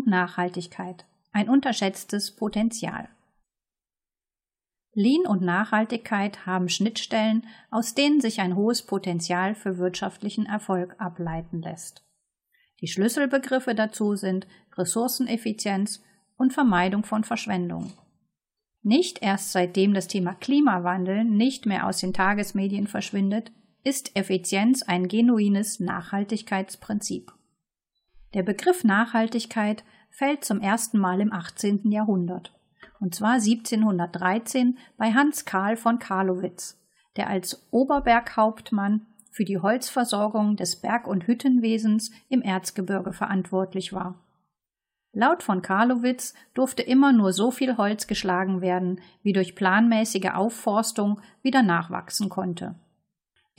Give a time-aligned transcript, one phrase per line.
[0.00, 3.08] und Nachhaltigkeit, ein unterschätztes Potenzial.
[4.92, 11.60] Lean und Nachhaltigkeit haben Schnittstellen, aus denen sich ein hohes Potenzial für wirtschaftlichen Erfolg ableiten
[11.60, 12.02] lässt.
[12.80, 14.46] Die Schlüsselbegriffe dazu sind
[14.76, 16.02] Ressourceneffizienz
[16.36, 17.92] und Vermeidung von Verschwendung.
[18.82, 23.52] Nicht erst seitdem das Thema Klimawandel nicht mehr aus den Tagesmedien verschwindet,
[23.84, 27.32] ist Effizienz ein genuines Nachhaltigkeitsprinzip.
[28.32, 31.90] Der Begriff Nachhaltigkeit fällt zum ersten Mal im 18.
[31.90, 32.56] Jahrhundert,
[33.00, 36.80] und zwar 1713 bei Hans Karl von Karlowitz,
[37.16, 44.14] der als Oberberghauptmann für die Holzversorgung des Berg- und Hüttenwesens im Erzgebirge verantwortlich war.
[45.12, 51.20] Laut von Karlowitz durfte immer nur so viel Holz geschlagen werden, wie durch planmäßige Aufforstung
[51.42, 52.76] wieder nachwachsen konnte.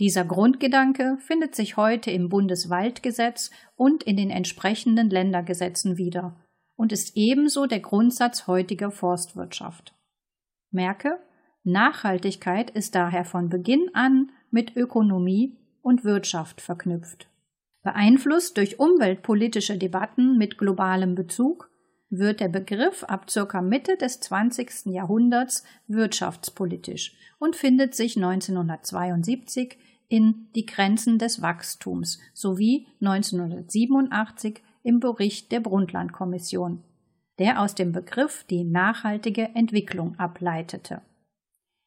[0.01, 6.43] Dieser Grundgedanke findet sich heute im Bundeswaldgesetz und in den entsprechenden Ländergesetzen wieder
[6.75, 9.93] und ist ebenso der Grundsatz heutiger Forstwirtschaft.
[10.71, 11.19] Merke,
[11.63, 17.29] Nachhaltigkeit ist daher von Beginn an mit Ökonomie und Wirtschaft verknüpft.
[17.83, 21.69] Beeinflusst durch umweltpolitische Debatten mit globalem Bezug
[22.09, 24.87] wird der Begriff ab circa Mitte des 20.
[24.87, 29.77] Jahrhunderts wirtschaftspolitisch und findet sich 1972
[30.11, 36.83] in Die Grenzen des Wachstums sowie 1987 im Bericht der Brundtland-Kommission,
[37.39, 41.01] der aus dem Begriff die nachhaltige Entwicklung ableitete.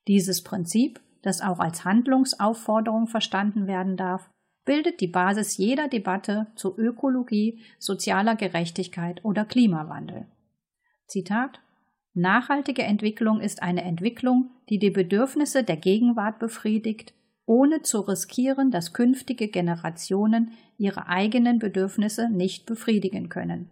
[0.08, 4.30] Dieses Prinzip, das auch als Handlungsaufforderung verstanden werden darf,
[4.64, 10.26] bildet die Basis jeder Debatte zu Ökologie, sozialer Gerechtigkeit oder Klimawandel.
[11.06, 11.60] Zitat
[12.14, 17.12] Nachhaltige Entwicklung ist eine Entwicklung, die die Bedürfnisse der Gegenwart befriedigt,
[17.46, 23.70] ohne zu riskieren, dass künftige Generationen ihre eigenen Bedürfnisse nicht befriedigen können.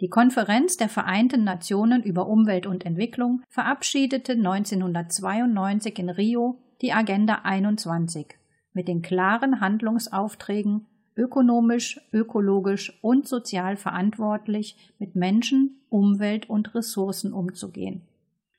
[0.00, 7.40] Die Konferenz der Vereinten Nationen über Umwelt und Entwicklung verabschiedete 1992 in Rio die Agenda
[7.44, 8.36] 21
[8.74, 10.86] mit den klaren Handlungsaufträgen,
[11.16, 18.02] ökonomisch, ökologisch und sozial verantwortlich mit Menschen, Umwelt und Ressourcen umzugehen.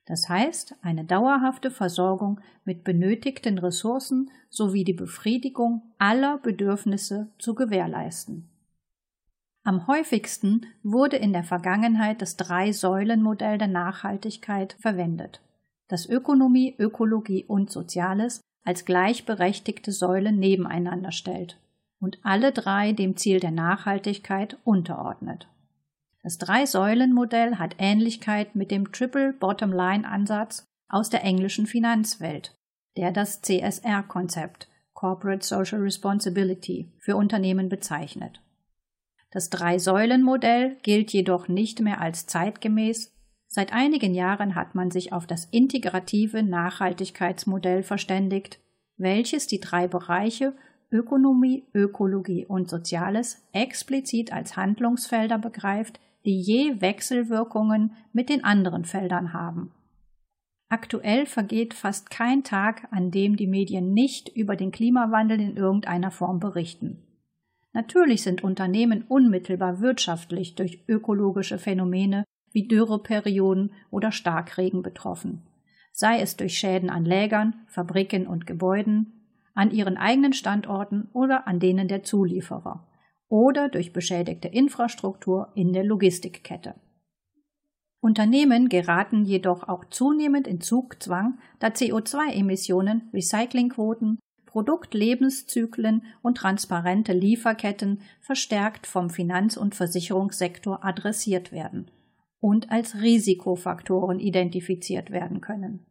[0.07, 8.49] Das heißt, eine dauerhafte Versorgung mit benötigten Ressourcen sowie die Befriedigung aller Bedürfnisse zu gewährleisten.
[9.65, 15.41] Am häufigsten wurde in der Vergangenheit das Drei-Säulen-Modell der Nachhaltigkeit verwendet,
[15.89, 21.59] das Ökonomie, Ökologie und Soziales als gleichberechtigte Säulen nebeneinander stellt
[21.99, 25.49] und alle drei dem Ziel der Nachhaltigkeit unterordnet.
[26.27, 32.53] Das Drei-Säulen-Modell hat Ähnlichkeit mit dem Triple Bottom Line Ansatz aus der englischen Finanzwelt,
[32.97, 38.41] der das CSR-Konzept Corporate Social Responsibility für Unternehmen bezeichnet.
[39.31, 43.15] Das Drei-Säulen-Modell gilt jedoch nicht mehr als zeitgemäß
[43.47, 48.59] Seit einigen Jahren hat man sich auf das integrative Nachhaltigkeitsmodell verständigt,
[48.97, 50.57] welches die drei Bereiche
[50.91, 59.31] Ökonomie, Ökologie und Soziales explizit als Handlungsfelder begreift, die je Wechselwirkungen mit den anderen Feldern
[59.31, 59.71] haben.
[60.69, 66.11] Aktuell vergeht fast kein Tag, an dem die Medien nicht über den Klimawandel in irgendeiner
[66.11, 67.01] Form berichten.
[67.71, 75.43] Natürlich sind Unternehmen unmittelbar wirtschaftlich durch ökologische Phänomene wie Dürreperioden oder Starkregen betroffen,
[75.93, 79.13] sei es durch Schäden an Lägern, Fabriken und Gebäuden,
[79.53, 82.85] an ihren eigenen Standorten oder an denen der Zulieferer
[83.29, 86.75] oder durch beschädigte Infrastruktur in der Logistikkette.
[87.99, 98.87] Unternehmen geraten jedoch auch zunehmend in Zugzwang, da CO2-Emissionen, Recyclingquoten, Produktlebenszyklen und transparente Lieferketten verstärkt
[98.87, 101.91] vom Finanz- und Versicherungssektor adressiert werden
[102.39, 105.85] und als Risikofaktoren identifiziert werden können.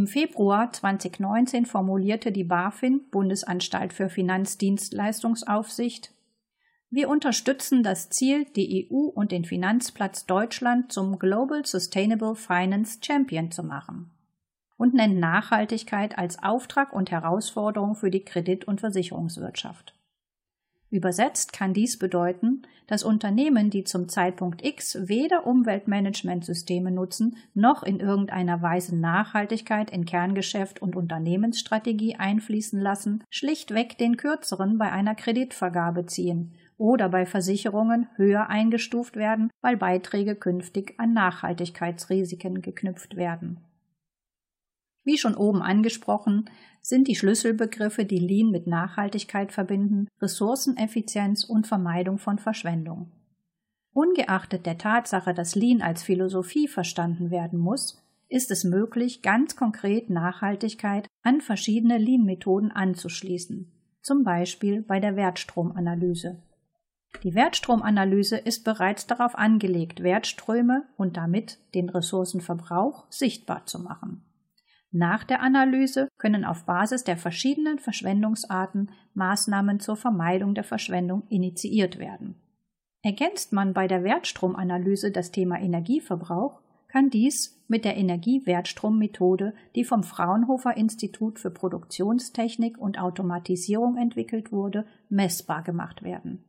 [0.00, 6.14] Im Februar 2019 formulierte die BaFin, Bundesanstalt für Finanzdienstleistungsaufsicht,
[6.88, 13.50] wir unterstützen das Ziel, die EU und den Finanzplatz Deutschland zum Global Sustainable Finance Champion
[13.50, 14.10] zu machen
[14.78, 19.92] und nennt Nachhaltigkeit als Auftrag und Herausforderung für die Kredit- und Versicherungswirtschaft.
[20.90, 28.00] Übersetzt kann dies bedeuten, dass Unternehmen, die zum Zeitpunkt X weder Umweltmanagementsysteme nutzen, noch in
[28.00, 36.06] irgendeiner Weise Nachhaltigkeit in Kerngeschäft und Unternehmensstrategie einfließen lassen, schlichtweg den kürzeren bei einer Kreditvergabe
[36.06, 43.60] ziehen oder bei Versicherungen höher eingestuft werden, weil Beiträge künftig an Nachhaltigkeitsrisiken geknüpft werden.
[45.04, 46.50] Wie schon oben angesprochen,
[46.82, 53.12] sind die Schlüsselbegriffe, die Lean mit Nachhaltigkeit verbinden, Ressourceneffizienz und Vermeidung von Verschwendung.
[53.92, 60.08] Ungeachtet der Tatsache, dass Lean als Philosophie verstanden werden muss, ist es möglich, ganz konkret
[60.08, 63.70] Nachhaltigkeit an verschiedene Lean-Methoden anzuschließen,
[64.02, 66.40] zum Beispiel bei der Wertstromanalyse.
[67.24, 74.22] Die Wertstromanalyse ist bereits darauf angelegt, Wertströme und damit den Ressourcenverbrauch sichtbar zu machen.
[74.92, 81.98] Nach der Analyse können auf Basis der verschiedenen Verschwendungsarten Maßnahmen zur Vermeidung der Verschwendung initiiert
[81.98, 82.34] werden.
[83.02, 90.02] Ergänzt man bei der Wertstromanalyse das Thema Energieverbrauch, kann dies mit der Energiewertstrommethode, die vom
[90.02, 96.44] Fraunhofer Institut für Produktionstechnik und Automatisierung entwickelt wurde, messbar gemacht werden.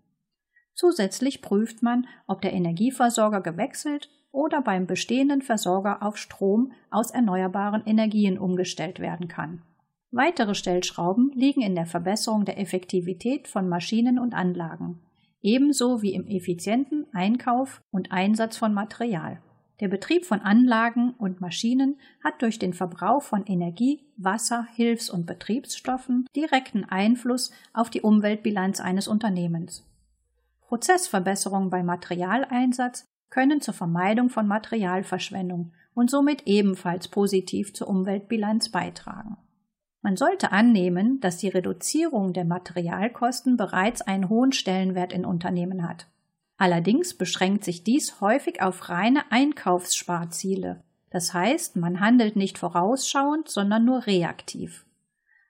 [0.74, 7.84] Zusätzlich prüft man, ob der Energieversorger gewechselt oder beim bestehenden Versorger auf Strom aus erneuerbaren
[7.86, 9.62] Energien umgestellt werden kann.
[10.12, 15.00] Weitere Stellschrauben liegen in der Verbesserung der Effektivität von Maschinen und Anlagen,
[15.42, 19.42] ebenso wie im effizienten Einkauf und Einsatz von Material.
[19.80, 25.26] Der Betrieb von Anlagen und Maschinen hat durch den Verbrauch von Energie, Wasser, Hilfs- und
[25.26, 29.84] Betriebsstoffen direkten Einfluss auf die Umweltbilanz eines Unternehmens.
[30.68, 39.38] Prozessverbesserungen bei Materialeinsatz können zur Vermeidung von Materialverschwendung und somit ebenfalls positiv zur Umweltbilanz beitragen.
[40.04, 46.08] Man sollte annehmen, dass die Reduzierung der Materialkosten bereits einen hohen Stellenwert in Unternehmen hat.
[46.58, 50.84] Allerdings beschränkt sich dies häufig auf reine Einkaufssparziele.
[51.10, 54.86] Das heißt, man handelt nicht vorausschauend, sondern nur reaktiv.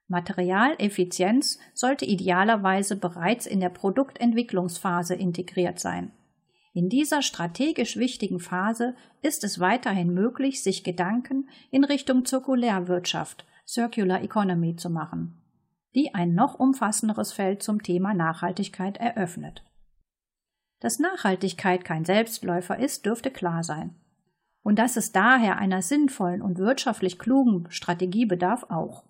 [0.07, 6.11] Materialeffizienz sollte idealerweise bereits in der Produktentwicklungsphase integriert sein.
[6.73, 14.21] In dieser strategisch wichtigen Phase ist es weiterhin möglich, sich Gedanken in Richtung Zirkulärwirtschaft, Circular
[14.21, 15.41] Economy zu machen,
[15.95, 19.65] die ein noch umfassenderes Feld zum Thema Nachhaltigkeit eröffnet.
[20.79, 23.95] Dass Nachhaltigkeit kein Selbstläufer ist, dürfte klar sein.
[24.63, 29.03] Und dass es daher einer sinnvollen und wirtschaftlich klugen Strategie bedarf auch.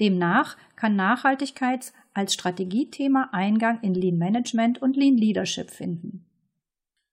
[0.00, 6.29] Demnach kann Nachhaltigkeit als Strategiethema Eingang in Lean Management und Lean Leadership finden.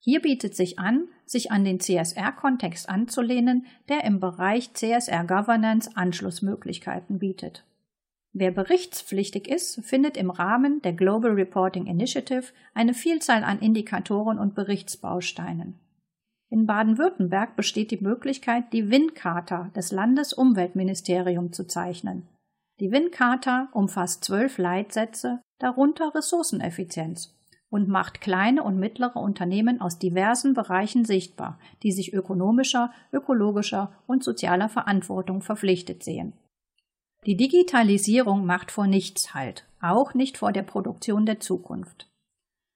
[0.10, 7.20] Hier bietet sich an, sich an den CSR-Kontext anzulehnen, der im Bereich CSR Governance Anschlussmöglichkeiten
[7.20, 7.66] bietet.
[8.32, 14.56] Wer berichtspflichtig ist, findet im Rahmen der Global Reporting Initiative eine Vielzahl an Indikatoren und
[14.56, 15.78] Berichtsbausteinen.
[16.50, 22.30] In Baden-Württemberg besteht die Möglichkeit, die WIN-Charta des Landesumweltministeriums zu zeichnen.
[22.80, 27.37] Die WIN-Charta umfasst zwölf Leitsätze, darunter Ressourceneffizienz
[27.70, 34.24] und macht kleine und mittlere Unternehmen aus diversen Bereichen sichtbar, die sich ökonomischer, ökologischer und
[34.24, 36.34] sozialer Verantwortung verpflichtet sehen.
[37.26, 42.08] Die Digitalisierung macht vor nichts Halt, auch nicht vor der Produktion der Zukunft.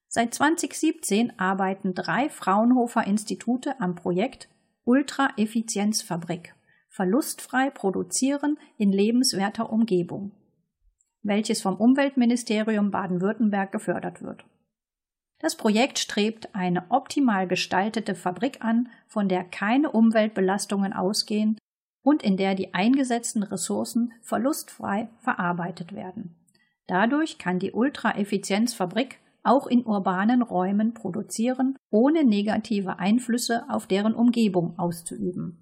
[0.08, 4.50] Seit 2017 arbeiten drei Fraunhofer Institute am Projekt
[4.84, 6.54] Ultra-Effizienzfabrik
[6.90, 10.34] verlustfrei produzieren in lebenswerter Umgebung,
[11.24, 14.44] welches vom Umweltministerium Baden-Württemberg gefördert wird.
[15.42, 21.58] Das Projekt strebt eine optimal gestaltete Fabrik an, von der keine Umweltbelastungen ausgehen
[22.04, 26.36] und in der die eingesetzten Ressourcen verlustfrei verarbeitet werden.
[26.86, 34.78] Dadurch kann die Ultraeffizienzfabrik auch in urbanen Räumen produzieren, ohne negative Einflüsse auf deren Umgebung
[34.78, 35.58] auszuüben.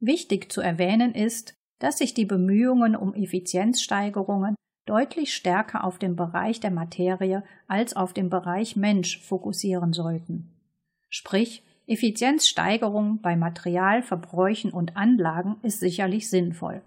[0.00, 6.60] Wichtig zu erwähnen ist, dass sich die Bemühungen um Effizienzsteigerungen deutlich stärker auf den Bereich
[6.60, 10.56] der Materie als auf den Bereich Mensch fokussieren sollten.
[11.08, 16.82] Sprich, Effizienzsteigerung bei Materialverbräuchen und Anlagen ist sicherlich sinnvoll.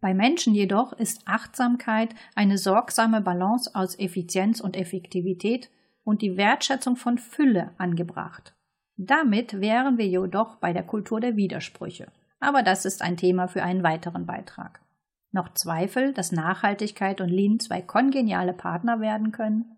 [0.00, 5.70] Bei Menschen jedoch ist Achtsamkeit eine sorgsame Balance aus Effizienz und Effektivität
[6.04, 8.54] und die Wertschätzung von Fülle angebracht.
[8.96, 12.08] Damit wären wir jedoch bei der Kultur der Widersprüche.
[12.40, 14.81] Aber das ist ein Thema für einen weiteren Beitrag.
[15.32, 19.76] Noch Zweifel, dass Nachhaltigkeit und Lean zwei kongeniale Partner werden können?